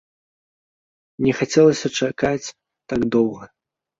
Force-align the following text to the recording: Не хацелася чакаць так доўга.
Не 1.25 1.33
хацелася 1.41 1.87
чакаць 2.01 2.47
так 2.93 3.01
доўга. 3.17 3.43